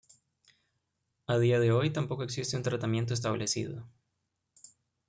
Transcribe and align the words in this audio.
A 1.27 1.37
día 1.37 1.59
de 1.59 1.71
hoy, 1.71 1.91
tampoco 1.93 2.23
existe 2.23 2.57
un 2.57 2.63
tratamiento 2.63 3.13
establecido. 3.13 3.87